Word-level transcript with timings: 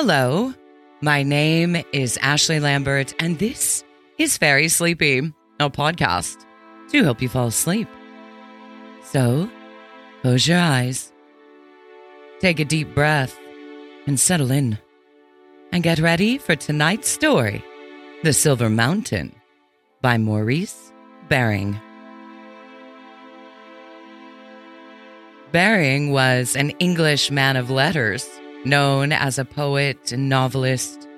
Hello, 0.00 0.54
my 1.00 1.24
name 1.24 1.82
is 1.92 2.20
Ashley 2.22 2.60
Lambert, 2.60 3.12
and 3.18 3.36
this 3.40 3.82
is 4.16 4.38
Fairy 4.38 4.68
Sleepy, 4.68 5.32
a 5.58 5.68
podcast 5.68 6.46
to 6.90 7.02
help 7.02 7.20
you 7.20 7.28
fall 7.28 7.48
asleep. 7.48 7.88
So, 9.02 9.50
close 10.22 10.46
your 10.46 10.60
eyes, 10.60 11.12
take 12.38 12.60
a 12.60 12.64
deep 12.64 12.94
breath, 12.94 13.36
and 14.06 14.20
settle 14.20 14.52
in. 14.52 14.78
And 15.72 15.82
get 15.82 15.98
ready 15.98 16.38
for 16.38 16.54
tonight's 16.54 17.08
story 17.08 17.64
The 18.22 18.32
Silver 18.32 18.70
Mountain 18.70 19.34
by 20.00 20.16
Maurice 20.16 20.92
Baring. 21.28 21.76
Baring 25.50 26.12
was 26.12 26.54
an 26.54 26.70
English 26.78 27.32
man 27.32 27.56
of 27.56 27.68
letters, 27.68 28.28
known 28.64 29.12
as 29.12 29.38
a 29.38 29.44
poet 29.44 30.12
and 30.12 30.28
novelist, 30.28 31.08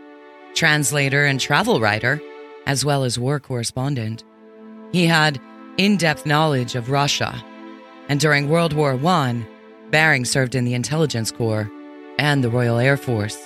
translator, 0.55 1.25
and 1.25 1.41
travel 1.41 1.81
writer, 1.81 2.21
as 2.67 2.85
well 2.85 3.05
as 3.05 3.19
war 3.19 3.41
correspondent. 3.41 4.25
He 4.93 5.07
had 5.07 5.41
in 5.77 5.97
depth 5.97 6.27
knowledge 6.27 6.75
of 6.75 6.91
Russia, 6.91 7.43
and 8.09 8.21
during 8.21 8.49
World 8.49 8.73
War 8.73 8.99
I, 9.07 9.47
Baring 9.91 10.25
served 10.25 10.55
in 10.55 10.65
the 10.65 10.75
Intelligence 10.75 11.31
Corps 11.31 11.71
and 12.19 12.45
the 12.45 12.51
Royal 12.51 12.79
Air 12.79 12.97
Force. 12.97 13.39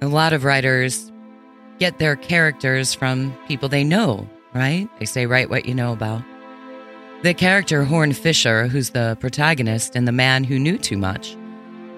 A 0.00 0.08
lot 0.08 0.32
of 0.32 0.44
writers 0.44 1.12
get 1.78 1.98
their 1.98 2.16
characters 2.16 2.94
from 2.94 3.36
people 3.46 3.68
they 3.68 3.84
know 3.84 4.28
right? 4.54 4.88
They 4.98 5.06
say, 5.06 5.26
write 5.26 5.50
what 5.50 5.66
you 5.66 5.74
know 5.74 5.92
about. 5.92 6.22
The 7.22 7.34
character 7.34 7.84
Horn 7.84 8.12
Fisher, 8.14 8.66
who's 8.66 8.90
the 8.90 9.16
protagonist 9.20 9.94
in 9.94 10.06
The 10.06 10.10
Man 10.10 10.42
Who 10.42 10.58
Knew 10.58 10.76
Too 10.76 10.96
Much, 10.96 11.36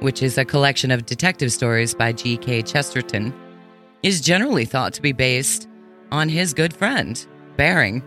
which 0.00 0.22
is 0.22 0.36
a 0.36 0.44
collection 0.44 0.90
of 0.90 1.06
detective 1.06 1.50
stories 1.50 1.94
by 1.94 2.12
G.K. 2.12 2.60
Chesterton, 2.60 3.32
is 4.02 4.20
generally 4.20 4.66
thought 4.66 4.92
to 4.92 5.00
be 5.00 5.12
based 5.12 5.66
on 6.12 6.28
his 6.28 6.52
good 6.52 6.74
friend, 6.74 7.26
Baring. 7.56 8.02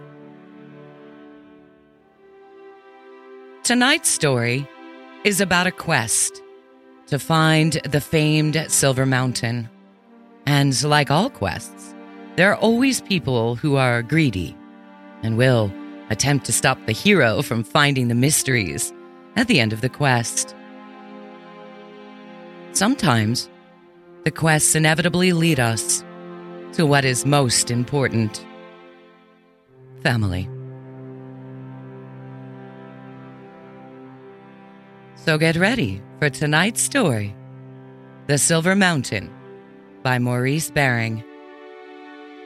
Tonight's 3.64 4.10
story 4.10 4.70
is 5.24 5.42
about 5.42 5.66
a 5.66 5.72
quest 5.72 6.44
to 7.08 7.18
find 7.18 7.82
the 7.90 8.00
famed 8.00 8.64
Silver 8.68 9.08
Mountain. 9.08 9.68
And 10.46 10.84
like 10.84 11.10
all 11.10 11.32
quests, 11.32 11.96
there 12.36 12.52
are 12.52 12.58
always 12.58 13.02
people 13.02 13.56
who 13.56 13.76
are 13.76 14.04
greedy 14.04 14.56
and 15.24 15.36
will 15.36 15.74
attempt 16.10 16.46
to 16.46 16.54
stop 16.54 16.78
the 16.86 16.92
hero 16.92 17.42
from 17.42 17.64
finding 17.64 18.08
the 18.08 18.16
mysteries 18.16 18.94
at 19.36 19.48
the 19.48 19.60
end 19.60 19.74
of 19.74 19.82
the 19.82 19.90
quest. 19.90 20.56
Sometimes, 22.74 23.50
the 24.24 24.32
quests 24.32 24.76
inevitably 24.76 25.34
lead 25.34 25.60
us 25.60 26.04
to 26.74 26.86
what 26.86 27.06
is 27.06 27.26
most 27.26 27.72
important 27.72 28.46
family. 30.04 30.50
So 35.16 35.38
get 35.38 35.56
ready 35.56 36.02
for 36.20 36.30
tonight's 36.30 36.82
story 36.82 37.36
The 38.28 38.38
Silver 38.38 38.76
Mountain 38.76 39.34
by 40.04 40.20
Maurice 40.20 40.70
Baring 40.70 41.24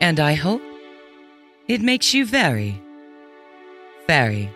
and 0.01 0.19
I 0.19 0.33
hope 0.33 0.63
it 1.67 1.81
makes 1.81 2.13
you 2.13 2.25
very, 2.25 2.81
very 4.11 4.51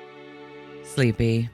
sleepy. 0.83 1.49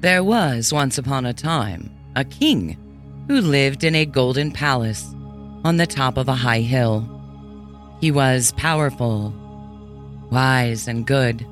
There 0.00 0.24
was 0.24 0.72
once 0.72 0.96
upon 0.96 1.26
a 1.26 1.34
time 1.34 1.90
a 2.16 2.24
king 2.24 2.78
who 3.28 3.42
lived 3.42 3.84
in 3.84 3.94
a 3.94 4.06
golden 4.06 4.50
palace 4.50 5.04
on 5.62 5.76
the 5.76 5.86
top 5.86 6.16
of 6.16 6.28
a 6.28 6.34
high 6.34 6.60
hill. 6.60 7.06
He 8.00 8.10
was 8.10 8.52
powerful, 8.52 9.34
wise, 10.30 10.88
and 10.88 11.06
good. 11.06 11.46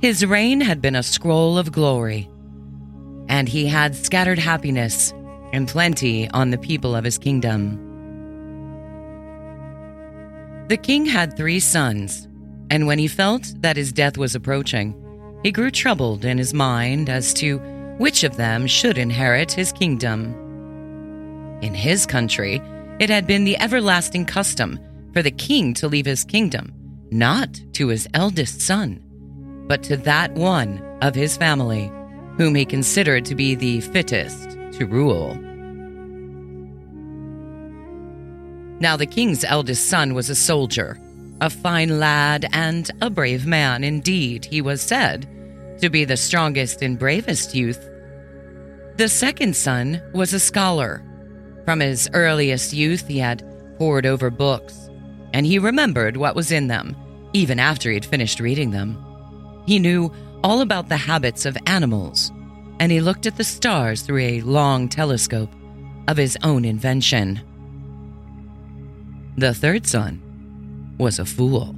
His 0.00 0.24
reign 0.24 0.62
had 0.62 0.80
been 0.80 0.96
a 0.96 1.02
scroll 1.02 1.58
of 1.58 1.72
glory 1.72 2.30
and 3.28 3.50
he 3.50 3.66
had 3.66 3.94
scattered 3.94 4.38
happiness 4.38 5.12
and 5.56 5.66
plenty 5.66 6.28
on 6.32 6.50
the 6.50 6.58
people 6.58 6.94
of 6.94 7.02
his 7.02 7.16
kingdom. 7.16 7.80
The 10.68 10.76
king 10.76 11.06
had 11.06 11.34
three 11.34 11.60
sons, 11.60 12.28
and 12.70 12.86
when 12.86 12.98
he 12.98 13.08
felt 13.08 13.54
that 13.62 13.78
his 13.78 13.90
death 13.90 14.18
was 14.18 14.34
approaching, 14.34 14.94
he 15.42 15.50
grew 15.50 15.70
troubled 15.70 16.26
in 16.26 16.36
his 16.36 16.52
mind 16.52 17.08
as 17.08 17.32
to 17.34 17.56
which 17.96 18.22
of 18.22 18.36
them 18.36 18.66
should 18.66 18.98
inherit 18.98 19.50
his 19.50 19.72
kingdom. 19.72 20.34
In 21.62 21.72
his 21.72 22.04
country, 22.04 22.60
it 23.00 23.08
had 23.08 23.26
been 23.26 23.44
the 23.44 23.58
everlasting 23.58 24.26
custom 24.26 24.78
for 25.14 25.22
the 25.22 25.30
king 25.30 25.72
to 25.74 25.88
leave 25.88 26.06
his 26.06 26.22
kingdom 26.22 26.70
not 27.10 27.48
to 27.72 27.88
his 27.88 28.06
eldest 28.12 28.60
son, 28.60 29.00
but 29.68 29.82
to 29.84 29.96
that 29.96 30.32
one 30.34 30.82
of 31.00 31.14
his 31.14 31.36
family 31.36 31.90
whom 32.36 32.54
he 32.54 32.66
considered 32.66 33.24
to 33.24 33.34
be 33.34 33.54
the 33.54 33.80
fittest 33.80 34.50
to 34.72 34.84
rule. 34.84 35.38
Now, 38.78 38.96
the 38.96 39.06
king's 39.06 39.44
eldest 39.44 39.88
son 39.88 40.14
was 40.14 40.28
a 40.28 40.34
soldier, 40.34 40.98
a 41.40 41.48
fine 41.50 41.98
lad, 41.98 42.46
and 42.52 42.90
a 43.00 43.08
brave 43.10 43.46
man. 43.46 43.84
Indeed, 43.84 44.44
he 44.44 44.60
was 44.60 44.82
said 44.82 45.28
to 45.80 45.90
be 45.90 46.04
the 46.04 46.16
strongest 46.16 46.82
and 46.82 46.98
bravest 46.98 47.54
youth. 47.54 47.88
The 48.96 49.08
second 49.08 49.56
son 49.56 50.02
was 50.14 50.32
a 50.32 50.40
scholar. 50.40 51.02
From 51.64 51.80
his 51.80 52.08
earliest 52.12 52.72
youth, 52.72 53.06
he 53.06 53.18
had 53.18 53.44
pored 53.78 54.06
over 54.06 54.30
books, 54.30 54.88
and 55.32 55.44
he 55.44 55.58
remembered 55.58 56.16
what 56.16 56.36
was 56.36 56.52
in 56.52 56.68
them, 56.68 56.96
even 57.32 57.58
after 57.58 57.90
he 57.90 57.94
had 57.94 58.06
finished 58.06 58.40
reading 58.40 58.70
them. 58.70 59.02
He 59.66 59.78
knew 59.78 60.12
all 60.42 60.60
about 60.60 60.88
the 60.88 60.96
habits 60.96 61.44
of 61.44 61.58
animals, 61.66 62.30
and 62.78 62.92
he 62.92 63.00
looked 63.00 63.26
at 63.26 63.36
the 63.36 63.44
stars 63.44 64.02
through 64.02 64.20
a 64.20 64.40
long 64.42 64.88
telescope 64.88 65.52
of 66.08 66.16
his 66.16 66.38
own 66.42 66.64
invention. 66.64 67.40
The 69.38 69.52
third 69.52 69.86
son 69.86 70.22
was 70.98 71.18
a 71.18 71.26
fool. 71.26 71.74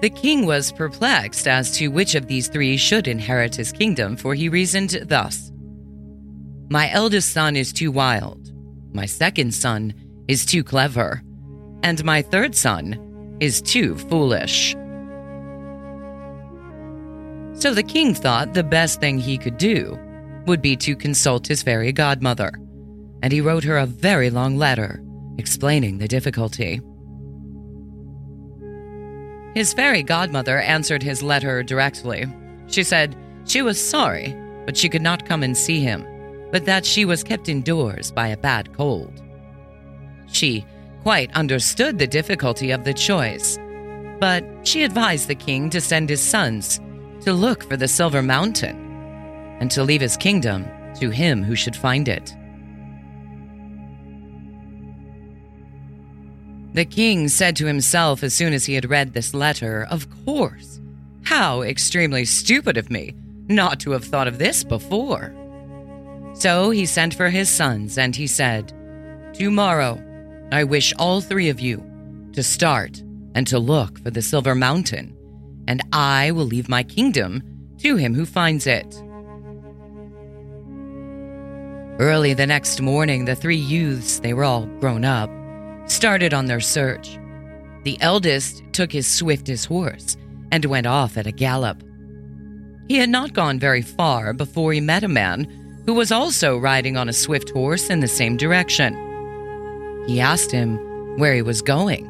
The 0.00 0.10
king 0.10 0.46
was 0.46 0.70
perplexed 0.70 1.48
as 1.48 1.72
to 1.78 1.88
which 1.88 2.14
of 2.14 2.28
these 2.28 2.46
three 2.46 2.76
should 2.76 3.08
inherit 3.08 3.56
his 3.56 3.72
kingdom, 3.72 4.16
for 4.16 4.34
he 4.34 4.48
reasoned 4.48 4.96
thus 5.06 5.50
My 6.68 6.88
eldest 6.92 7.32
son 7.32 7.56
is 7.56 7.72
too 7.72 7.90
wild, 7.90 8.52
my 8.92 9.06
second 9.06 9.52
son 9.52 9.92
is 10.28 10.46
too 10.46 10.62
clever, 10.62 11.20
and 11.82 12.04
my 12.04 12.22
third 12.22 12.54
son 12.54 13.36
is 13.40 13.60
too 13.60 13.96
foolish. 13.96 14.76
So 17.54 17.74
the 17.74 17.82
king 17.82 18.14
thought 18.14 18.54
the 18.54 18.62
best 18.62 19.00
thing 19.00 19.18
he 19.18 19.36
could 19.36 19.58
do 19.58 19.98
would 20.46 20.62
be 20.62 20.76
to 20.76 20.94
consult 20.94 21.46
his 21.48 21.62
fairy 21.62 21.90
godmother, 21.90 22.52
and 23.26 23.32
he 23.32 23.40
wrote 23.40 23.64
her 23.64 23.76
a 23.76 23.86
very 23.86 24.30
long 24.30 24.56
letter 24.56 25.02
explaining 25.36 25.98
the 25.98 26.06
difficulty. 26.06 26.80
His 29.56 29.74
fairy 29.74 30.04
godmother 30.04 30.60
answered 30.60 31.02
his 31.02 31.24
letter 31.24 31.64
directly. 31.64 32.26
She 32.68 32.84
said 32.84 33.16
she 33.44 33.62
was 33.62 33.84
sorry, 33.84 34.32
but 34.64 34.76
she 34.76 34.88
could 34.88 35.02
not 35.02 35.26
come 35.26 35.42
and 35.42 35.56
see 35.56 35.80
him, 35.80 36.06
but 36.52 36.66
that 36.66 36.86
she 36.86 37.04
was 37.04 37.24
kept 37.24 37.48
indoors 37.48 38.12
by 38.12 38.28
a 38.28 38.36
bad 38.36 38.72
cold. 38.72 39.20
She 40.30 40.64
quite 41.02 41.34
understood 41.34 41.98
the 41.98 42.06
difficulty 42.06 42.70
of 42.70 42.84
the 42.84 42.94
choice, 42.94 43.58
but 44.20 44.44
she 44.62 44.84
advised 44.84 45.26
the 45.26 45.34
king 45.34 45.68
to 45.70 45.80
send 45.80 46.10
his 46.10 46.22
sons 46.22 46.78
to 47.22 47.32
look 47.32 47.64
for 47.64 47.76
the 47.76 47.88
Silver 47.88 48.22
Mountain 48.22 48.76
and 49.58 49.68
to 49.72 49.82
leave 49.82 50.00
his 50.00 50.16
kingdom 50.16 50.64
to 51.00 51.10
him 51.10 51.42
who 51.42 51.56
should 51.56 51.74
find 51.74 52.06
it. 52.06 52.32
The 56.76 56.84
king 56.84 57.28
said 57.28 57.56
to 57.56 57.66
himself 57.66 58.22
as 58.22 58.34
soon 58.34 58.52
as 58.52 58.66
he 58.66 58.74
had 58.74 58.90
read 58.90 59.14
this 59.14 59.32
letter, 59.32 59.86
Of 59.90 60.06
course, 60.26 60.78
how 61.22 61.62
extremely 61.62 62.26
stupid 62.26 62.76
of 62.76 62.90
me 62.90 63.14
not 63.48 63.80
to 63.80 63.92
have 63.92 64.04
thought 64.04 64.28
of 64.28 64.36
this 64.36 64.62
before. 64.62 65.34
So 66.34 66.68
he 66.68 66.84
sent 66.84 67.14
for 67.14 67.30
his 67.30 67.48
sons 67.48 67.96
and 67.96 68.14
he 68.14 68.26
said, 68.26 68.74
Tomorrow 69.32 69.98
I 70.52 70.64
wish 70.64 70.92
all 70.98 71.22
three 71.22 71.48
of 71.48 71.60
you 71.60 71.82
to 72.34 72.42
start 72.42 73.02
and 73.34 73.46
to 73.46 73.58
look 73.58 73.98
for 74.00 74.10
the 74.10 74.20
Silver 74.20 74.54
Mountain, 74.54 75.16
and 75.66 75.80
I 75.94 76.30
will 76.32 76.44
leave 76.44 76.68
my 76.68 76.82
kingdom 76.82 77.42
to 77.78 77.96
him 77.96 78.12
who 78.12 78.26
finds 78.26 78.66
it. 78.66 79.02
Early 81.98 82.34
the 82.34 82.46
next 82.46 82.82
morning, 82.82 83.24
the 83.24 83.34
three 83.34 83.56
youths, 83.56 84.18
they 84.18 84.34
were 84.34 84.44
all 84.44 84.66
grown 84.80 85.06
up, 85.06 85.30
started 85.86 86.34
on 86.34 86.46
their 86.46 86.60
search. 86.60 87.18
The 87.84 87.98
eldest 88.00 88.62
took 88.72 88.90
his 88.92 89.06
swiftest 89.06 89.66
horse 89.66 90.16
and 90.50 90.64
went 90.64 90.86
off 90.86 91.16
at 91.16 91.26
a 91.26 91.32
gallop. 91.32 91.82
He 92.88 92.96
had 92.96 93.08
not 93.08 93.32
gone 93.32 93.58
very 93.58 93.82
far 93.82 94.32
before 94.32 94.72
he 94.72 94.80
met 94.80 95.04
a 95.04 95.08
man 95.08 95.44
who 95.86 95.94
was 95.94 96.12
also 96.12 96.58
riding 96.58 96.96
on 96.96 97.08
a 97.08 97.12
swift 97.12 97.50
horse 97.50 97.90
in 97.90 98.00
the 98.00 98.08
same 98.08 98.36
direction. 98.36 98.94
He 100.06 100.20
asked 100.20 100.50
him 100.50 100.78
where 101.18 101.34
he 101.34 101.42
was 101.42 101.62
going, 101.62 102.04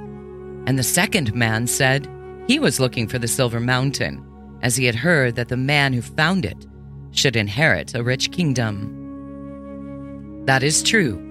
and 0.66 0.78
the 0.78 0.82
second 0.82 1.34
man 1.34 1.66
said 1.66 2.08
he 2.46 2.58
was 2.58 2.80
looking 2.80 3.06
for 3.06 3.18
the 3.18 3.28
Silver 3.28 3.60
Mountain, 3.60 4.22
as 4.62 4.76
he 4.76 4.84
had 4.84 4.94
heard 4.94 5.36
that 5.36 5.48
the 5.48 5.56
man 5.56 5.92
who 5.92 6.02
found 6.02 6.44
it 6.44 6.66
should 7.12 7.36
inherit 7.36 7.94
a 7.94 8.02
rich 8.02 8.30
kingdom. 8.32 8.92
That 10.46 10.62
is 10.62 10.82
true, 10.82 11.22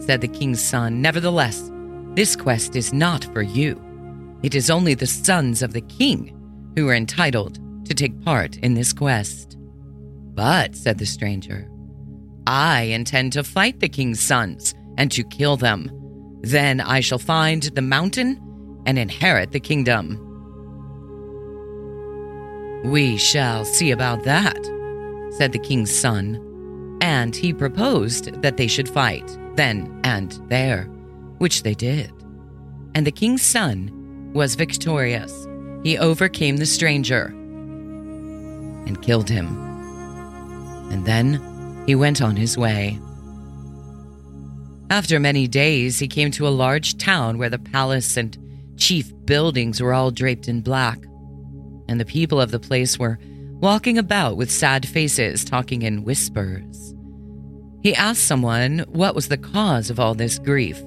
said 0.00 0.20
the 0.20 0.28
king's 0.28 0.62
son. 0.62 1.00
Nevertheless, 1.02 1.70
this 2.14 2.36
quest 2.36 2.76
is 2.76 2.92
not 2.92 3.24
for 3.32 3.42
you. 3.42 3.80
It 4.42 4.54
is 4.54 4.70
only 4.70 4.94
the 4.94 5.06
sons 5.06 5.62
of 5.62 5.72
the 5.72 5.80
king 5.80 6.32
who 6.76 6.88
are 6.88 6.94
entitled 6.94 7.58
to 7.86 7.94
take 7.94 8.20
part 8.22 8.56
in 8.58 8.74
this 8.74 8.92
quest. 8.92 9.56
But, 10.34 10.74
said 10.74 10.98
the 10.98 11.06
stranger, 11.06 11.68
I 12.46 12.82
intend 12.82 13.32
to 13.32 13.44
fight 13.44 13.80
the 13.80 13.88
king's 13.88 14.20
sons 14.20 14.74
and 14.98 15.10
to 15.12 15.24
kill 15.24 15.56
them. 15.56 15.90
Then 16.42 16.80
I 16.80 17.00
shall 17.00 17.18
find 17.18 17.62
the 17.62 17.82
mountain 17.82 18.40
and 18.86 18.98
inherit 18.98 19.52
the 19.52 19.60
kingdom. 19.60 20.20
We 22.84 23.16
shall 23.16 23.64
see 23.64 23.90
about 23.90 24.24
that, 24.24 24.62
said 25.38 25.52
the 25.52 25.58
king's 25.58 25.94
son, 25.94 26.98
and 27.00 27.34
he 27.34 27.54
proposed 27.54 28.42
that 28.42 28.56
they 28.56 28.66
should 28.66 28.88
fight 28.88 29.26
then 29.56 30.00
and 30.04 30.32
there, 30.48 30.88
which 31.38 31.62
they 31.62 31.74
did. 31.74 32.12
And 32.94 33.06
the 33.06 33.12
king's 33.12 33.42
son 33.42 34.32
was 34.34 34.54
victorious. 34.54 35.46
He 35.82 35.98
overcame 35.98 36.56
the 36.56 36.66
stranger 36.66 37.26
and 38.86 39.00
killed 39.02 39.28
him. 39.28 39.46
And 40.90 41.04
then 41.04 41.84
he 41.86 41.94
went 41.94 42.22
on 42.22 42.36
his 42.36 42.56
way. 42.56 42.98
After 44.90 45.18
many 45.18 45.48
days, 45.48 45.98
he 45.98 46.08
came 46.08 46.30
to 46.32 46.46
a 46.46 46.50
large 46.50 46.98
town 46.98 47.38
where 47.38 47.50
the 47.50 47.58
palace 47.58 48.16
and 48.16 48.38
chief 48.76 49.12
buildings 49.24 49.80
were 49.80 49.94
all 49.94 50.10
draped 50.10 50.48
in 50.48 50.60
black, 50.60 50.98
and 51.88 51.98
the 51.98 52.04
people 52.04 52.40
of 52.40 52.50
the 52.50 52.60
place 52.60 52.98
were 52.98 53.18
walking 53.60 53.98
about 53.98 54.36
with 54.36 54.50
sad 54.50 54.86
faces, 54.86 55.44
talking 55.44 55.82
in 55.82 56.04
whispers. 56.04 56.94
He 57.82 57.94
asked 57.94 58.24
someone 58.24 58.84
what 58.88 59.14
was 59.14 59.28
the 59.28 59.38
cause 59.38 59.90
of 59.90 59.98
all 59.98 60.14
this 60.14 60.38
grief, 60.38 60.82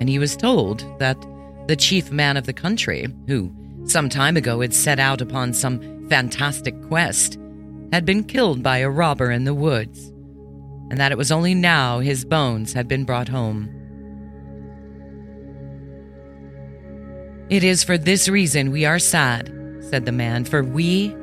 and 0.00 0.08
he 0.08 0.18
was 0.18 0.36
told 0.36 0.84
that 0.98 1.16
the 1.66 1.76
chief 1.76 2.10
man 2.10 2.36
of 2.36 2.46
the 2.46 2.52
country, 2.52 3.06
who 3.26 3.52
some 3.84 4.08
time 4.08 4.36
ago 4.36 4.60
had 4.60 4.74
set 4.74 4.98
out 4.98 5.20
upon 5.20 5.52
some 5.52 6.08
fantastic 6.08 6.80
quest, 6.88 7.38
had 7.92 8.04
been 8.04 8.24
killed 8.24 8.62
by 8.62 8.78
a 8.78 8.90
robber 8.90 9.30
in 9.30 9.44
the 9.44 9.54
woods, 9.54 10.08
and 10.90 10.98
that 10.98 11.12
it 11.12 11.18
was 11.18 11.32
only 11.32 11.54
now 11.54 11.98
his 11.98 12.24
bones 12.24 12.72
had 12.72 12.88
been 12.88 13.04
brought 13.04 13.28
home. 13.28 13.72
It 17.48 17.62
is 17.62 17.84
for 17.84 17.96
this 17.96 18.28
reason 18.28 18.72
we 18.72 18.84
are 18.84 18.98
sad, 18.98 19.52
said 19.88 20.04
the 20.04 20.12
man, 20.12 20.44
for 20.44 20.62
we 20.64 21.14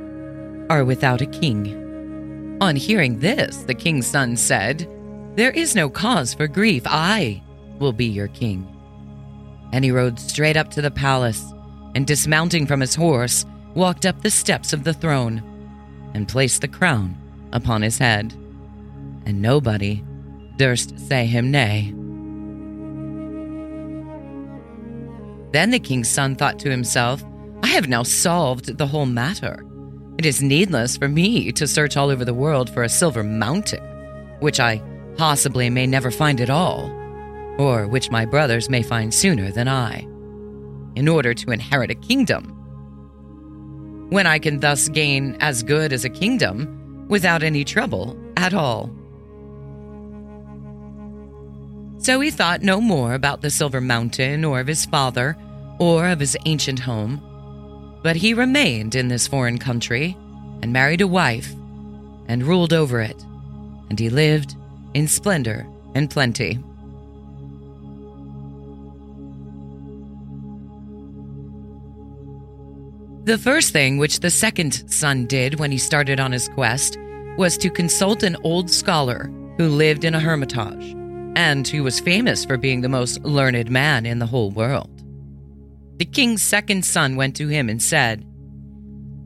are 0.69 0.85
without 0.85 1.21
a 1.21 1.25
king. 1.25 2.57
On 2.61 2.75
hearing 2.77 3.19
this, 3.19 3.57
the 3.63 3.73
king's 3.73 4.07
son 4.07 4.37
said, 4.37 4.87
There 5.35 5.51
is 5.51 5.75
no 5.75 5.89
cause 5.89 6.33
for 6.33 6.47
grief. 6.47 6.83
I 6.85 7.43
will 7.79 7.93
be 7.93 8.05
your 8.05 8.27
king. 8.29 8.67
And 9.71 9.83
he 9.83 9.91
rode 9.91 10.19
straight 10.19 10.57
up 10.57 10.69
to 10.71 10.81
the 10.81 10.91
palace, 10.91 11.45
and 11.95 12.05
dismounting 12.07 12.67
from 12.67 12.79
his 12.79 12.95
horse, 12.95 13.45
walked 13.75 14.05
up 14.05 14.21
the 14.21 14.29
steps 14.29 14.73
of 14.73 14.83
the 14.83 14.93
throne 14.93 15.41
and 16.13 16.27
placed 16.27 16.61
the 16.61 16.67
crown 16.67 17.17
upon 17.51 17.81
his 17.81 17.97
head. 17.97 18.33
And 19.25 19.41
nobody 19.41 20.03
durst 20.57 20.99
say 20.99 21.25
him 21.25 21.49
nay. 21.51 21.93
Then 25.51 25.69
the 25.69 25.79
king's 25.79 26.09
son 26.09 26.35
thought 26.35 26.59
to 26.59 26.69
himself, 26.69 27.23
I 27.61 27.67
have 27.67 27.87
now 27.87 28.03
solved 28.03 28.77
the 28.77 28.87
whole 28.87 29.05
matter. 29.05 29.63
It 30.17 30.25
is 30.25 30.41
needless 30.41 30.97
for 30.97 31.07
me 31.07 31.51
to 31.53 31.67
search 31.67 31.95
all 31.95 32.09
over 32.09 32.25
the 32.25 32.33
world 32.33 32.69
for 32.69 32.83
a 32.83 32.89
silver 32.89 33.23
mountain, 33.23 33.83
which 34.39 34.59
I 34.59 34.81
possibly 35.15 35.69
may 35.69 35.87
never 35.87 36.11
find 36.11 36.41
at 36.41 36.49
all, 36.49 36.89
or 37.57 37.87
which 37.87 38.11
my 38.11 38.25
brothers 38.25 38.69
may 38.69 38.81
find 38.81 39.13
sooner 39.13 39.51
than 39.51 39.67
I, 39.67 40.01
in 40.95 41.07
order 41.07 41.33
to 41.33 41.51
inherit 41.51 41.91
a 41.91 41.95
kingdom. 41.95 42.49
When 44.09 44.27
I 44.27 44.39
can 44.39 44.59
thus 44.59 44.89
gain 44.89 45.37
as 45.39 45.63
good 45.63 45.93
as 45.93 46.05
a 46.05 46.09
kingdom 46.09 47.07
without 47.07 47.43
any 47.43 47.63
trouble 47.63 48.17
at 48.37 48.53
all. 48.53 48.89
So 51.97 52.19
he 52.19 52.31
thought 52.31 52.61
no 52.61 52.81
more 52.81 53.13
about 53.13 53.41
the 53.41 53.49
Silver 53.49 53.79
Mountain 53.79 54.43
or 54.43 54.59
of 54.59 54.67
his 54.67 54.85
father 54.85 55.37
or 55.79 56.09
of 56.09 56.19
his 56.19 56.37
ancient 56.45 56.79
home. 56.79 57.21
But 58.03 58.17
he 58.17 58.33
remained 58.33 58.95
in 58.95 59.07
this 59.07 59.27
foreign 59.27 59.57
country 59.57 60.17
and 60.61 60.73
married 60.73 61.01
a 61.01 61.07
wife 61.07 61.53
and 62.27 62.43
ruled 62.43 62.73
over 62.73 62.99
it, 62.99 63.21
and 63.89 63.97
he 63.97 64.09
lived 64.09 64.55
in 64.93 65.07
splendor 65.07 65.65
and 65.95 66.09
plenty. 66.09 66.59
The 73.25 73.37
first 73.37 73.71
thing 73.71 73.99
which 73.99 74.19
the 74.19 74.29
second 74.29 74.83
son 74.91 75.27
did 75.27 75.57
when 75.57 75.71
he 75.71 75.77
started 75.77 76.19
on 76.19 76.33
his 76.33 76.49
quest 76.49 76.97
was 77.37 77.57
to 77.59 77.69
consult 77.69 78.21
an 78.21 78.35
old 78.43 78.69
scholar 78.69 79.31
who 79.57 79.69
lived 79.69 80.03
in 80.03 80.13
a 80.13 80.19
hermitage 80.19 80.93
and 81.37 81.65
who 81.65 81.83
was 81.83 82.01
famous 82.01 82.43
for 82.43 82.57
being 82.57 82.81
the 82.81 82.89
most 82.89 83.21
learned 83.21 83.71
man 83.71 84.05
in 84.05 84.19
the 84.19 84.25
whole 84.25 84.51
world. 84.51 84.89
The 85.99 86.05
king's 86.05 86.43
second 86.43 86.83
son 86.83 87.15
went 87.15 87.37
to 87.37 87.47
him 87.47 87.69
and 87.69 87.81
said, 87.81 88.25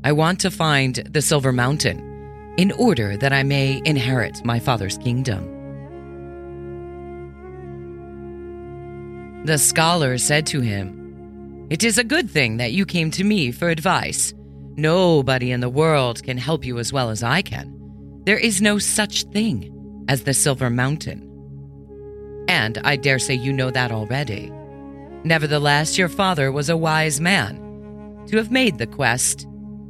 I 0.03 0.11
want 0.11 0.41
to 0.41 0.51
find 0.51 0.97
the 1.09 1.23
Silver 1.23 1.51
Mountain 1.51 2.53
in 2.59 2.71
order 2.73 3.17
that 3.17 3.33
I 3.33 3.41
may 3.41 3.81
inherit 3.83 4.45
my 4.45 4.59
father's 4.59 4.99
kingdom. 4.99 5.55
The 9.45 9.57
scholar 9.57 10.19
said 10.19 10.45
to 10.47 10.61
him, 10.61 10.96
It 11.69 11.83
is 11.83 11.97
a 11.97 12.03
good 12.03 12.29
thing 12.29 12.57
that 12.57 12.71
you 12.71 12.85
came 12.85 13.11
to 13.11 13.23
me 13.23 13.51
for 13.51 13.69
advice. 13.69 14.33
Nobody 14.77 15.51
in 15.51 15.59
the 15.59 15.69
world 15.69 16.23
can 16.23 16.37
help 16.37 16.63
you 16.63 16.79
as 16.79 16.93
well 16.93 17.09
as 17.09 17.23
I 17.23 17.41
can. 17.41 17.73
There 18.25 18.37
is 18.37 18.61
no 18.61 18.79
such 18.79 19.23
thing 19.25 20.05
as 20.07 20.23
the 20.23 20.33
Silver 20.33 20.69
Mountain. 20.69 21.23
And 22.47 22.77
I 22.85 22.95
dare 22.95 23.19
say 23.19 23.33
you 23.33 23.51
know 23.51 23.69
that 23.71 23.91
already. 23.91 24.51
Nevertheless, 25.23 25.97
your 25.97 26.07
father 26.07 26.51
was 26.51 26.69
a 26.69 26.77
wise 26.77 27.19
man 27.19 27.57
to 28.27 28.37
have 28.37 28.51
made 28.51 28.77
the 28.77 28.87
quest 28.87 29.45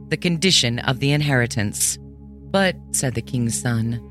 the 0.10 0.17
condition 0.17 0.79
of 0.79 1.00
the 1.00 1.12
inheritance. 1.12 1.98
But, 2.50 2.75
said 2.91 3.13
the 3.13 3.22
king's 3.22 3.60
son, 3.60 4.01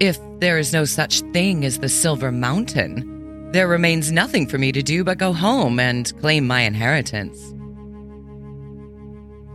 if 0.00 0.18
there 0.40 0.58
is 0.58 0.72
no 0.72 0.84
such 0.84 1.20
thing 1.32 1.64
as 1.64 1.78
the 1.78 1.88
Silver 1.88 2.32
Mountain, 2.32 3.19
there 3.52 3.68
remains 3.68 4.12
nothing 4.12 4.46
for 4.46 4.58
me 4.58 4.72
to 4.72 4.82
do 4.82 5.04
but 5.04 5.18
go 5.18 5.32
home 5.32 5.78
and 5.78 6.16
claim 6.20 6.46
my 6.46 6.62
inheritance. 6.62 7.38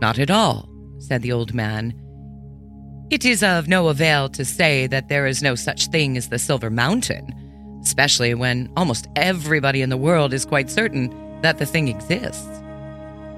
Not 0.00 0.18
at 0.18 0.30
all, 0.30 0.68
said 0.98 1.22
the 1.22 1.32
old 1.32 1.54
man. 1.54 1.94
It 3.10 3.24
is 3.24 3.42
of 3.42 3.68
no 3.68 3.88
avail 3.88 4.28
to 4.30 4.44
say 4.44 4.86
that 4.88 5.08
there 5.08 5.26
is 5.26 5.42
no 5.42 5.54
such 5.54 5.86
thing 5.86 6.16
as 6.16 6.28
the 6.28 6.38
Silver 6.38 6.70
Mountain 6.70 7.32
especially 7.86 8.34
when 8.34 8.68
almost 8.76 9.06
everybody 9.14 9.80
in 9.80 9.90
the 9.90 9.96
world 9.96 10.34
is 10.34 10.44
quite 10.44 10.68
certain 10.68 11.08
that 11.42 11.58
the 11.58 11.64
thing 11.64 11.86
exists. 11.86 12.48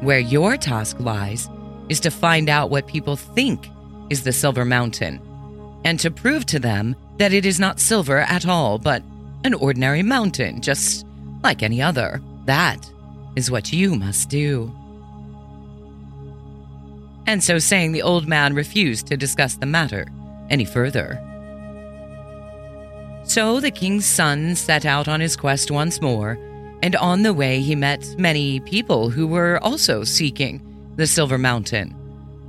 Where 0.01 0.19
your 0.19 0.57
task 0.57 0.99
lies 1.01 1.51
is 1.91 2.01
to 2.01 2.11
find 2.11 2.49
out 2.49 2.71
what 2.71 2.87
people 2.87 3.15
think 3.15 3.69
is 4.09 4.25
the 4.25 4.33
Silver 4.33 4.65
Mountain 4.65 5.21
and 5.85 6.01
to 6.01 6.11
prove 6.11 6.47
to 6.47 6.59
them 6.59 6.97
that 7.19 7.35
it 7.35 7.45
is 7.45 7.61
not 7.61 7.79
silver 7.79 8.21
at 8.21 8.47
all, 8.47 8.79
but 8.79 9.03
an 9.45 9.55
ordinary 9.55 10.03
mountain, 10.03 10.61
just 10.61 11.07
like 11.43 11.63
any 11.63 11.81
other. 11.81 12.21
That 12.47 12.91
is 13.37 13.51
what 13.51 13.73
you 13.73 13.95
must 13.95 14.29
do. 14.29 14.73
And 17.27 17.45
so 17.45 17.59
saying, 17.59 17.93
the 17.93 18.03
old 18.03 18.27
man 18.27 18.55
refused 18.55 19.07
to 19.09 19.17
discuss 19.17 19.57
the 19.57 19.67
matter 19.67 20.07
any 20.49 20.65
further. 20.65 21.23
So 23.25 23.61
the 23.61 23.71
king's 23.71 24.07
son 24.07 24.55
set 24.57 24.87
out 24.87 25.09
on 25.09 25.21
his 25.21 25.37
quest 25.37 25.71
once 25.71 26.01
more, 26.01 26.39
and 26.83 26.97
on 26.97 27.23
the 27.23 27.35
way 27.35 27.61
he 27.61 27.75
met 27.75 28.15
many 28.19 28.61
people 28.61 29.11
who 29.11 29.27
were 29.27 29.59
also 29.63 30.05
seeking 30.05 30.63
the 30.97 31.07
Silver 31.07 31.37
Mountain. 31.37 31.95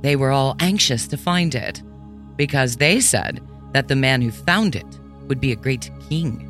They 0.00 0.16
were 0.16 0.30
all 0.30 0.56
anxious 0.60 1.06
to 1.08 1.18
find 1.18 1.54
it, 1.54 1.82
because 2.36 2.76
they 2.76 3.00
said 3.00 3.46
that 3.72 3.88
the 3.88 3.96
man 3.96 4.22
who 4.22 4.30
found 4.30 4.74
it 4.74 4.86
would 5.28 5.40
be 5.40 5.52
a 5.52 5.56
great 5.56 5.90
king, 6.08 6.49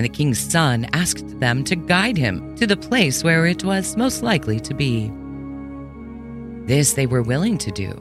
and 0.00 0.06
the 0.06 0.16
king's 0.16 0.38
son 0.38 0.86
asked 0.94 1.38
them 1.40 1.62
to 1.62 1.76
guide 1.76 2.16
him 2.16 2.56
to 2.56 2.66
the 2.66 2.74
place 2.74 3.22
where 3.22 3.44
it 3.44 3.62
was 3.64 3.98
most 3.98 4.22
likely 4.22 4.58
to 4.58 4.72
be. 4.72 5.12
This 6.64 6.94
they 6.94 7.06
were 7.06 7.20
willing 7.20 7.58
to 7.58 7.70
do, 7.70 7.92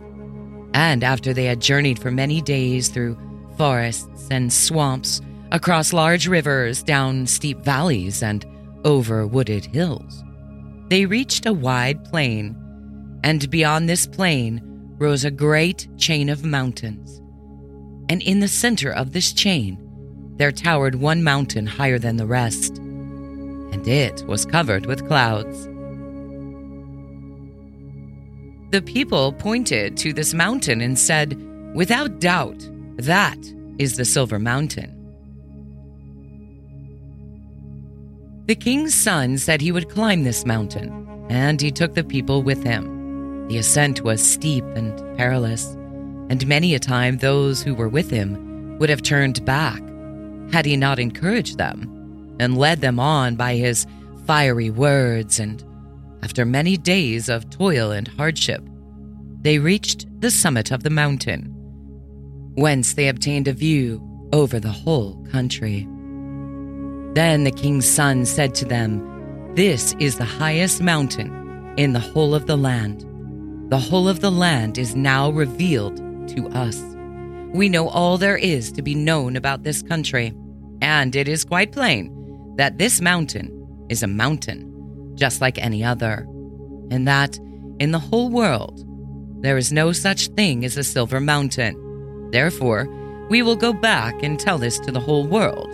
and 0.73 1.03
after 1.03 1.33
they 1.33 1.43
had 1.43 1.59
journeyed 1.59 1.99
for 1.99 2.09
many 2.09 2.39
days 2.39 2.87
through 2.87 3.17
forests 3.57 4.29
and 4.31 4.53
swamps, 4.53 5.19
across 5.51 5.91
large 5.91 6.25
rivers, 6.25 6.81
down 6.83 7.27
steep 7.27 7.59
valleys, 7.65 8.23
and 8.23 8.45
over 8.85 9.27
wooded 9.27 9.65
hills, 9.65 10.23
they 10.87 11.05
reached 11.05 11.45
a 11.45 11.51
wide 11.51 12.01
plain, 12.05 12.55
and 13.25 13.49
beyond 13.49 13.89
this 13.89 14.07
plain 14.07 14.61
rose 14.99 15.25
a 15.25 15.31
great 15.31 15.89
chain 15.97 16.29
of 16.29 16.45
mountains. 16.45 17.21
And 18.07 18.21
in 18.21 18.39
the 18.39 18.47
center 18.47 18.89
of 18.89 19.11
this 19.11 19.33
chain, 19.33 19.88
there 20.39 20.51
towered 20.53 20.95
one 20.95 21.21
mountain 21.21 21.67
higher 21.67 21.99
than 21.99 22.15
the 22.15 22.25
rest, 22.25 22.77
and 22.77 23.85
it 23.85 24.25
was 24.25 24.45
covered 24.45 24.85
with 24.85 25.05
clouds. 25.05 25.65
The 28.71 28.81
people 28.81 29.33
pointed 29.33 29.97
to 29.97 30.13
this 30.13 30.33
mountain 30.33 30.79
and 30.79 30.97
said, 30.97 31.37
Without 31.75 32.19
doubt, 32.19 32.67
that 32.95 33.37
is 33.79 33.97
the 33.97 34.05
Silver 34.05 34.39
Mountain. 34.39 34.95
The 38.45 38.55
king's 38.55 38.95
son 38.95 39.37
said 39.37 39.59
he 39.59 39.73
would 39.73 39.89
climb 39.89 40.23
this 40.23 40.45
mountain, 40.45 41.05
and 41.29 41.61
he 41.61 41.69
took 41.69 41.95
the 41.95 42.03
people 42.03 42.43
with 42.43 42.63
him. 42.63 43.45
The 43.49 43.57
ascent 43.57 44.03
was 44.03 44.25
steep 44.25 44.63
and 44.75 44.97
perilous, 45.17 45.65
and 46.29 46.47
many 46.47 46.75
a 46.75 46.79
time 46.79 47.17
those 47.17 47.61
who 47.61 47.75
were 47.75 47.89
with 47.89 48.09
him 48.09 48.77
would 48.79 48.89
have 48.89 49.03
turned 49.03 49.43
back 49.43 49.81
had 50.51 50.65
he 50.65 50.77
not 50.77 50.99
encouraged 50.99 51.57
them 51.57 52.35
and 52.39 52.57
led 52.57 52.81
them 52.81 52.99
on 52.99 53.35
by 53.35 53.55
his 53.55 53.85
fiery 54.25 54.69
words. 54.69 55.39
And 55.39 55.63
after 56.23 56.45
many 56.45 56.77
days 56.77 57.29
of 57.29 57.49
toil 57.49 57.91
and 57.91 58.07
hardship, 58.07 58.61
they 59.41 59.59
reached 59.59 60.07
the 60.21 60.31
summit 60.31 60.71
of 60.71 60.83
the 60.83 60.89
mountain, 60.89 61.53
whence 62.55 62.93
they 62.93 63.07
obtained 63.07 63.47
a 63.47 63.53
view 63.53 64.01
over 64.33 64.59
the 64.59 64.69
whole 64.69 65.15
country. 65.31 65.87
Then 67.13 67.43
the 67.43 67.51
king's 67.51 67.89
son 67.89 68.25
said 68.25 68.53
to 68.55 68.65
them, 68.65 69.55
This 69.55 69.95
is 69.99 70.17
the 70.17 70.25
highest 70.25 70.81
mountain 70.81 71.73
in 71.77 71.93
the 71.93 71.99
whole 71.99 72.35
of 72.35 72.45
the 72.45 72.57
land. 72.57 73.05
The 73.71 73.79
whole 73.79 74.07
of 74.07 74.19
the 74.19 74.31
land 74.31 74.77
is 74.77 74.95
now 74.95 75.29
revealed 75.29 75.97
to 76.29 76.47
us. 76.49 76.79
We 77.53 77.69
know 77.69 77.89
all 77.89 78.17
there 78.17 78.37
is 78.37 78.71
to 78.73 78.81
be 78.81 78.93
known 78.93 79.35
about 79.35 79.63
this 79.63 79.81
country, 79.81 80.33
and 80.81 81.15
it 81.15 81.27
is 81.27 81.43
quite 81.43 81.71
plain 81.71 82.15
that 82.57 82.77
this 82.77 83.01
mountain 83.01 83.85
is 83.89 84.03
a 84.03 84.07
mountain, 84.07 85.15
just 85.15 85.41
like 85.41 85.57
any 85.57 85.83
other, 85.83 86.27
and 86.91 87.07
that 87.07 87.37
in 87.79 87.91
the 87.91 87.99
whole 87.99 88.29
world 88.29 88.85
there 89.41 89.57
is 89.57 89.71
no 89.71 89.91
such 89.91 90.27
thing 90.29 90.65
as 90.65 90.77
a 90.77 90.83
silver 90.83 91.19
mountain. 91.19 91.75
Therefore, 92.31 92.87
we 93.29 93.41
will 93.41 93.55
go 93.55 93.73
back 93.73 94.21
and 94.23 94.39
tell 94.39 94.57
this 94.57 94.79
to 94.79 94.91
the 94.91 94.99
whole 94.99 95.25
world, 95.25 95.69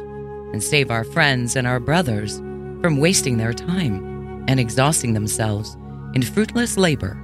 and 0.53 0.63
save 0.63 0.91
our 0.91 1.03
friends 1.03 1.55
and 1.55 1.65
our 1.65 1.79
brothers 1.79 2.37
from 2.81 2.99
wasting 2.99 3.37
their 3.37 3.53
time 3.53 4.45
and 4.47 4.59
exhausting 4.59 5.13
themselves 5.13 5.75
in 6.13 6.21
fruitless 6.21 6.77
labor 6.77 7.19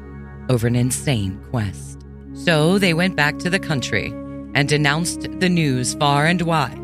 over 0.50 0.68
an 0.68 0.76
insane 0.76 1.40
quest. 1.52 2.00
So 2.34 2.80
they 2.80 2.94
went 2.94 3.16
back 3.16 3.38
to 3.40 3.50
the 3.50 3.60
country 3.60 4.08
and 4.56 4.72
announced 4.72 5.28
the 5.40 5.50
news 5.50 5.94
far 5.94 6.26
and 6.26 6.42
wide 6.42 6.81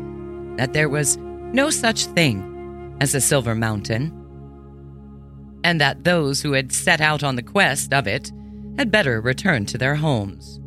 that 0.58 0.72
there 0.72 0.88
was 0.88 1.16
no 1.16 1.70
such 1.70 2.06
thing 2.06 2.96
as 3.00 3.14
a 3.14 3.20
silver 3.20 3.54
mountain, 3.54 4.12
and 5.64 5.80
that 5.80 6.04
those 6.04 6.42
who 6.42 6.52
had 6.52 6.72
set 6.72 7.00
out 7.00 7.22
on 7.22 7.36
the 7.36 7.42
quest 7.42 7.92
of 7.94 8.06
it 8.06 8.32
had 8.76 8.90
better 8.90 9.20
return 9.20 9.64
to 9.66 9.78
their 9.78 9.94
homes. 9.94 10.60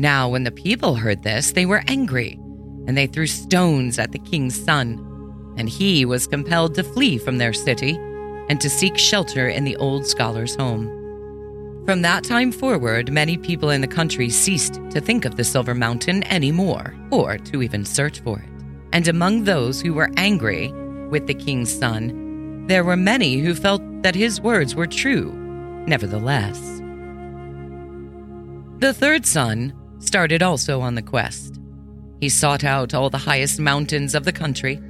Now, 0.00 0.28
when 0.28 0.42
the 0.42 0.50
people 0.50 0.96
heard 0.96 1.22
this, 1.22 1.52
they 1.52 1.66
were 1.66 1.84
angry, 1.86 2.38
and 2.86 2.98
they 2.98 3.06
threw 3.06 3.28
stones 3.28 3.98
at 3.98 4.10
the 4.10 4.18
king's 4.18 4.60
son, 4.60 4.98
and 5.56 5.68
he 5.68 6.04
was 6.04 6.26
compelled 6.26 6.74
to 6.74 6.82
flee 6.82 7.18
from 7.18 7.38
their 7.38 7.52
city 7.52 7.96
and 8.48 8.60
to 8.60 8.68
seek 8.68 8.98
shelter 8.98 9.48
in 9.48 9.62
the 9.62 9.76
old 9.76 10.06
scholar's 10.06 10.56
home. 10.56 11.03
From 11.84 12.00
that 12.00 12.24
time 12.24 12.50
forward, 12.50 13.12
many 13.12 13.36
people 13.36 13.68
in 13.68 13.82
the 13.82 13.86
country 13.86 14.30
ceased 14.30 14.80
to 14.90 15.02
think 15.02 15.26
of 15.26 15.36
the 15.36 15.44
Silver 15.44 15.74
Mountain 15.74 16.24
anymore, 16.32 16.94
or 17.10 17.36
to 17.36 17.62
even 17.62 17.84
search 17.84 18.20
for 18.20 18.38
it. 18.38 18.48
And 18.94 19.06
among 19.06 19.44
those 19.44 19.82
who 19.82 19.92
were 19.92 20.10
angry 20.16 20.72
with 21.10 21.26
the 21.26 21.34
king's 21.34 21.70
son, 21.70 22.66
there 22.68 22.84
were 22.84 22.96
many 22.96 23.38
who 23.38 23.54
felt 23.54 23.82
that 24.02 24.14
his 24.14 24.40
words 24.40 24.74
were 24.74 24.86
true, 24.86 25.32
nevertheless. 25.86 26.58
The 28.78 28.94
third 28.94 29.26
son 29.26 29.74
started 29.98 30.42
also 30.42 30.80
on 30.80 30.94
the 30.94 31.02
quest. 31.02 31.60
He 32.18 32.30
sought 32.30 32.64
out 32.64 32.94
all 32.94 33.10
the 33.10 33.18
highest 33.18 33.60
mountains 33.60 34.14
of 34.14 34.24
the 34.24 34.32
country 34.32 34.80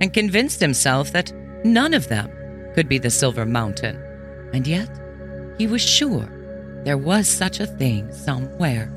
and 0.00 0.12
convinced 0.12 0.60
himself 0.60 1.10
that 1.10 1.32
none 1.64 1.94
of 1.94 2.08
them 2.08 2.30
could 2.74 2.88
be 2.88 2.98
the 2.98 3.10
Silver 3.10 3.44
Mountain. 3.44 3.96
And 4.54 4.64
yet, 4.64 4.88
he 5.58 5.66
was 5.66 5.82
sure 5.82 6.28
there 6.84 6.96
was 6.96 7.28
such 7.28 7.60
a 7.60 7.66
thing 7.66 8.10
somewhere. 8.12 8.90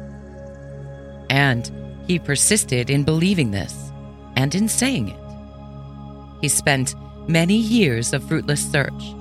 And 1.29 1.69
he 2.07 2.19
persisted 2.19 2.89
in 2.89 3.03
believing 3.03 3.51
this 3.51 3.91
and 4.35 4.53
in 4.53 4.67
saying 4.69 5.09
it. 5.09 6.41
He 6.41 6.47
spent 6.47 6.95
many 7.27 7.55
years 7.55 8.13
of 8.13 8.23
fruitless 8.23 8.71
search, 8.71 9.15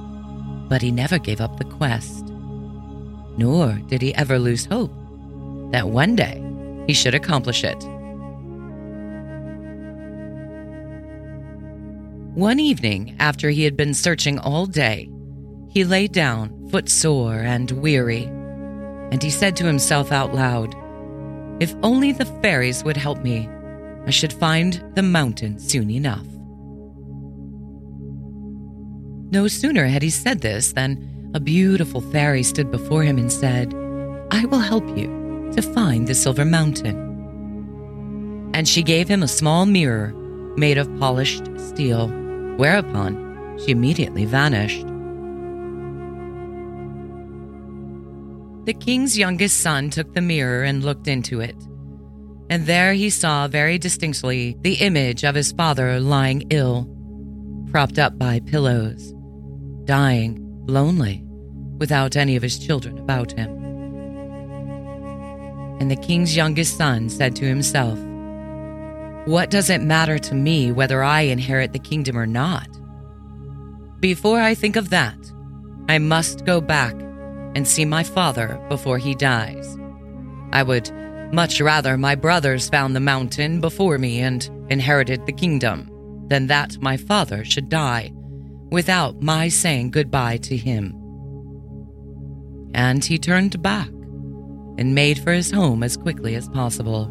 but 0.69 0.83
he 0.83 0.91
never 0.91 1.19
gave 1.19 1.41
up 1.41 1.59
the 1.59 1.65
quest. 1.65 2.27
Nor 3.37 3.73
did 3.89 4.03
he 4.03 4.15
ever 4.15 4.39
lose 4.39 4.67
hope 4.67 4.93
that 5.73 5.89
one 5.89 6.17
day 6.17 6.43
he 6.87 6.95
should 6.95 7.15
accomplish 7.15 7.65
it. 7.65 7.83
One 12.35 12.61
evening, 12.61 13.17
after 13.19 13.51
he 13.51 13.65
had 13.65 13.77
been 13.77 13.93
searching 13.93 14.39
all 14.39 14.67
day, 14.67 15.11
he 15.69 15.85
lay 15.85 16.07
down, 16.07 16.60
footsore 16.71 17.41
and 17.41 17.71
weary, 17.73 18.25
and 19.11 19.23
he 19.23 19.31
said 19.31 19.57
to 19.57 19.65
himself 19.65 20.13
out 20.13 20.35
loud, 20.35 20.75
If 21.61 21.75
only 21.83 22.13
the 22.13 22.27
fairies 22.43 22.85
would 22.85 22.97
help 22.97 23.23
me, 23.23 23.49
I 24.07 24.11
should 24.11 24.33
find 24.33 24.83
the 24.95 25.03
mountain 25.03 25.59
soon 25.59 25.91
enough. 25.91 26.27
No 29.33 29.47
sooner 29.47 29.87
had 29.87 30.03
he 30.03 30.11
said 30.11 30.41
this 30.41 30.73
than 30.73 31.31
a 31.35 31.41
beautiful 31.41 32.01
fairy 32.01 32.43
stood 32.43 32.71
before 32.71 33.05
him 33.05 33.19
and 33.19 33.31
said, 33.31 33.73
I 34.33 34.45
will 34.47 34.59
help 34.59 34.85
you 34.97 35.51
to 35.55 35.63
find 35.63 36.07
the 36.07 36.15
silver 36.15 36.45
mountain. 36.45 36.97
And 38.55 38.67
she 38.69 38.83
gave 38.83 39.07
him 39.07 39.23
a 39.23 39.29
small 39.29 39.67
mirror 39.67 40.13
made 40.57 40.79
of 40.79 40.99
polished 40.99 41.45
steel, 41.59 42.09
whereupon 42.57 43.59
she 43.65 43.71
immediately 43.71 44.25
vanished. 44.25 44.90
The 48.71 48.75
king's 48.75 49.19
youngest 49.19 49.63
son 49.63 49.91
took 49.91 50.15
the 50.15 50.21
mirror 50.21 50.63
and 50.63 50.85
looked 50.85 51.09
into 51.09 51.41
it. 51.41 51.57
And 52.49 52.67
there 52.67 52.93
he 52.93 53.11
saw 53.11 53.49
very 53.49 53.79
distinctly 53.79 54.57
the 54.61 54.75
image 54.75 55.25
of 55.25 55.35
his 55.35 55.51
father 55.51 55.99
lying 55.99 56.47
ill, 56.51 56.89
propped 57.73 57.99
up 57.99 58.17
by 58.17 58.39
pillows, 58.39 59.13
dying, 59.87 60.39
lonely, 60.69 61.25
without 61.79 62.15
any 62.15 62.37
of 62.37 62.45
his 62.45 62.61
children 62.61 62.97
about 62.97 63.33
him. 63.33 63.51
And 65.81 65.91
the 65.91 65.97
king's 65.97 66.37
youngest 66.37 66.77
son 66.77 67.09
said 67.09 67.35
to 67.35 67.45
himself, 67.45 67.99
What 69.27 69.51
does 69.51 69.69
it 69.69 69.83
matter 69.83 70.17
to 70.21 70.35
me 70.37 70.71
whether 70.71 71.03
I 71.03 71.23
inherit 71.23 71.73
the 71.73 71.81
kingdom 71.81 72.17
or 72.17 72.25
not? 72.25 72.69
Before 73.99 74.41
I 74.41 74.55
think 74.55 74.77
of 74.77 74.91
that, 74.91 75.19
I 75.89 75.99
must 75.99 76.45
go 76.45 76.61
back 76.61 76.95
and 77.55 77.67
see 77.67 77.85
my 77.85 78.03
father 78.03 78.61
before 78.69 78.99
he 78.99 79.15
dies. 79.15 79.77
I 80.53 80.63
would 80.63 80.91
much 81.33 81.61
rather 81.61 81.97
my 81.97 82.15
brothers 82.15 82.69
found 82.69 82.95
the 82.95 83.01
mountain 83.01 83.61
before 83.61 83.99
me 83.99 84.21
and 84.21 84.49
inherited 84.69 85.27
the 85.27 85.33
kingdom 85.33 85.89
than 86.29 86.47
that 86.49 86.79
my 86.81 86.97
father 86.97 87.45
should 87.45 87.69
die 87.69 88.13
without 88.71 89.21
my 89.21 89.49
saying 89.49 89.91
goodbye 89.91 90.39
to 90.39 90.57
him. 90.57 90.95
And 92.75 93.05
he 93.05 93.19
turned 93.19 93.61
back 93.63 93.89
and 94.79 94.95
made 94.95 95.19
for 95.19 95.33
his 95.33 95.51
home 95.51 95.83
as 95.83 95.97
quickly 95.97 96.37
as 96.37 96.49
possible. 96.49 97.07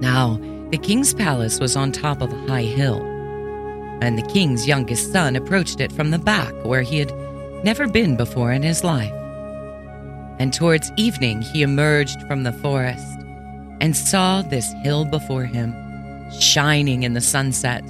Now, 0.00 0.38
the 0.70 0.78
king's 0.78 1.12
palace 1.14 1.58
was 1.58 1.76
on 1.76 1.92
top 1.92 2.22
of 2.22 2.32
a 2.32 2.46
high 2.46 2.62
hill 2.62 3.09
and 4.00 4.18
the 4.18 4.32
king's 4.32 4.66
youngest 4.66 5.12
son 5.12 5.36
approached 5.36 5.80
it 5.80 5.92
from 5.92 6.10
the 6.10 6.18
back 6.18 6.52
where 6.64 6.82
he 6.82 6.98
had 6.98 7.12
never 7.64 7.86
been 7.86 8.16
before 8.16 8.52
in 8.52 8.62
his 8.62 8.82
life. 8.82 9.12
And 10.38 10.52
towards 10.52 10.90
evening 10.96 11.42
he 11.42 11.62
emerged 11.62 12.22
from 12.26 12.44
the 12.44 12.52
forest 12.52 13.18
and 13.80 13.96
saw 13.96 14.42
this 14.42 14.72
hill 14.82 15.04
before 15.04 15.44
him, 15.44 15.74
shining 16.40 17.02
in 17.02 17.14
the 17.14 17.20
sunset, 17.20 17.84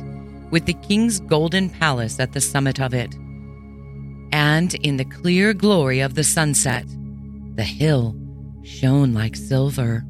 with 0.51 0.67
the 0.67 0.75
king's 0.75 1.21
golden 1.21 1.71
palace 1.71 2.19
at 2.19 2.33
the 2.33 2.41
summit 2.41 2.81
of 2.81 2.93
it. 2.93 3.15
And 4.33 4.75
in 4.75 4.97
the 4.97 5.05
clear 5.05 5.55
glory 5.55 6.01
of 6.01 6.15
the 6.15 6.25
sunset, 6.25 6.87
the 7.55 7.65
hill 7.65 8.17
shone 8.63 9.13
like 9.13 9.37
silver. 9.37 10.05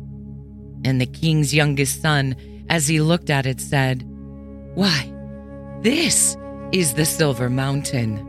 And 0.85 1.00
the 1.00 1.07
king's 1.07 1.54
youngest 1.54 2.00
son, 2.00 2.37
as 2.69 2.88
he 2.88 3.00
looked 3.00 3.28
at 3.28 3.47
it, 3.47 3.61
said, 3.61 4.02
Why, 4.75 5.12
this 5.83 6.37
is 6.73 6.95
the 6.95 7.05
Silver 7.05 7.49
Mountain. 7.49 8.27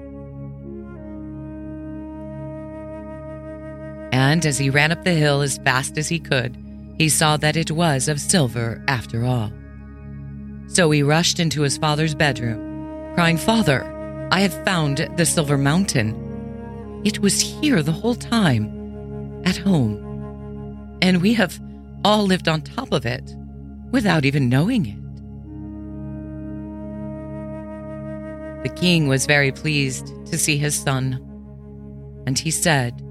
And 4.14 4.46
as 4.46 4.58
he 4.58 4.70
ran 4.70 4.92
up 4.92 5.04
the 5.04 5.14
hill 5.14 5.42
as 5.42 5.58
fast 5.60 5.98
as 5.98 6.08
he 6.08 6.20
could, 6.20 6.58
he 6.98 7.10
saw 7.10 7.38
that 7.38 7.58
it 7.58 7.72
was 7.72 8.08
of 8.08 8.20
silver 8.20 8.84
after 8.88 9.26
all. 9.26 9.52
So 10.68 10.92
he 10.92 11.04
rushed 11.04 11.40
into 11.40 11.62
his 11.62 11.78
father's 11.78 12.16
bedroom, 12.16 13.14
crying, 13.16 13.38
Father, 13.38 13.84
I 14.32 14.40
have 14.40 14.64
found 14.64 15.10
the 15.18 15.26
Silver 15.26 15.58
Mountain. 15.58 17.02
It 17.04 17.20
was 17.20 17.42
here 17.42 17.84
the 17.84 17.92
whole 17.92 18.16
time, 18.16 19.42
at 19.46 19.58
home. 19.58 20.98
And 21.02 21.22
we 21.22 21.34
have 21.34 21.60
all 22.06 22.24
lived 22.24 22.48
on 22.48 22.62
top 22.62 22.94
of 22.94 23.06
it 23.06 23.36
without 23.92 24.24
even 24.24 24.48
knowing 24.48 24.86
it. 24.86 25.11
The 28.64 28.70
king 28.70 29.08
was 29.08 29.26
very 29.26 29.52
pleased 29.52 30.08
to 30.28 30.38
see 30.38 30.56
his 30.58 30.76
son, 30.76 31.20
and 32.28 32.38
he 32.38 32.52
said, 32.52 33.02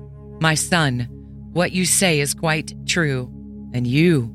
My 0.40 0.54
son, 0.54 1.08
what 1.52 1.72
you 1.72 1.84
say 1.84 2.20
is 2.20 2.34
quite 2.34 2.72
true, 2.86 3.28
and 3.72 3.84
you 3.84 4.32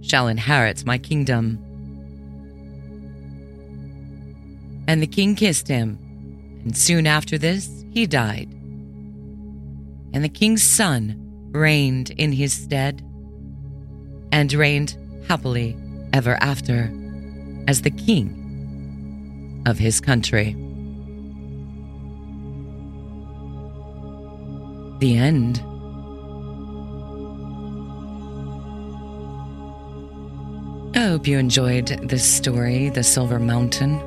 shall 0.00 0.28
inherit 0.28 0.86
my 0.86 0.96
kingdom. 0.96 1.58
And 4.86 5.02
the 5.02 5.08
king 5.08 5.34
kissed 5.34 5.66
him, 5.66 5.98
and 6.62 6.76
soon 6.76 7.08
after 7.08 7.36
this 7.36 7.84
he 7.90 8.06
died. 8.06 8.48
And 10.12 10.22
the 10.22 10.28
king's 10.28 10.62
son 10.62 11.16
reigned 11.50 12.10
in 12.10 12.30
his 12.30 12.52
stead, 12.52 13.02
and 14.30 14.52
reigned 14.52 14.96
happily 15.26 15.76
ever 16.12 16.36
after 16.40 16.92
as 17.66 17.82
the 17.82 17.90
king 17.90 18.43
of 19.66 19.78
his 19.78 20.00
country. 20.00 20.56
The 25.00 25.16
end. 25.16 25.62
I 30.96 31.08
hope 31.08 31.26
you 31.26 31.38
enjoyed 31.38 31.88
this 32.08 32.24
story, 32.24 32.88
The 32.90 33.02
Silver 33.02 33.38
Mountain. 33.38 34.00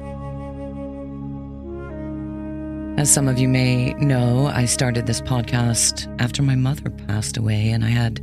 As 2.98 3.12
some 3.12 3.28
of 3.28 3.38
you 3.38 3.48
may 3.48 3.94
know, 3.96 4.48
I 4.48 4.66
started 4.66 5.06
this 5.06 5.22
podcast 5.22 6.08
after 6.20 6.42
my 6.42 6.56
mother 6.56 6.90
passed 6.90 7.38
away, 7.38 7.70
and 7.70 7.84
I 7.84 7.90
had 7.90 8.20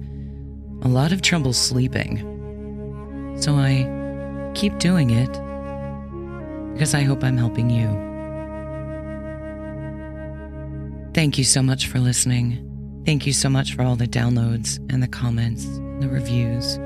a 0.82 0.88
lot 0.88 1.12
of 1.12 1.22
trouble 1.22 1.52
sleeping. 1.52 2.18
So 3.40 3.54
I 3.54 4.52
keep 4.54 4.78
doing 4.78 5.10
it 5.10 5.43
because 6.74 6.92
I 6.92 7.02
hope 7.02 7.24
I'm 7.24 7.38
helping 7.38 7.70
you. 7.70 7.88
Thank 11.14 11.38
you 11.38 11.44
so 11.44 11.62
much 11.62 11.86
for 11.86 12.00
listening. 12.00 12.60
Thank 13.06 13.26
you 13.26 13.32
so 13.32 13.48
much 13.48 13.74
for 13.74 13.82
all 13.82 13.94
the 13.94 14.08
downloads 14.08 14.78
and 14.92 15.00
the 15.00 15.08
comments 15.08 15.64
and 15.64 16.02
the 16.02 16.08
reviews. 16.08 16.76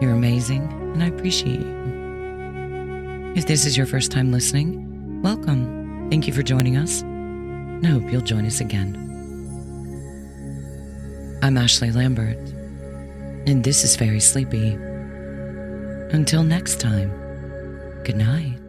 You're 0.00 0.12
amazing, 0.12 0.62
and 0.94 1.02
I 1.02 1.08
appreciate 1.08 1.60
you. 1.60 3.32
If 3.34 3.46
this 3.46 3.66
is 3.66 3.76
your 3.76 3.86
first 3.86 4.12
time 4.12 4.30
listening, 4.30 5.20
welcome. 5.22 6.08
Thank 6.08 6.28
you 6.28 6.32
for 6.32 6.44
joining 6.44 6.76
us, 6.76 7.02
and 7.02 7.84
I 7.84 7.90
hope 7.90 8.12
you'll 8.12 8.20
join 8.20 8.46
us 8.46 8.60
again. 8.60 8.94
I'm 11.42 11.58
Ashley 11.58 11.90
Lambert, 11.90 12.38
and 13.48 13.64
this 13.64 13.82
is 13.82 13.96
Fairy 13.96 14.20
Sleepy. 14.20 14.78
Until 16.12 16.44
next 16.44 16.78
time, 16.78 17.10
good 18.04 18.16
night. 18.16 18.59